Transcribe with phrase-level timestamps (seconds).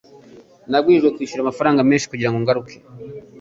[0.69, 2.75] Nabwirijwe kwishyura amafaranga menshi kugirango ngaruke.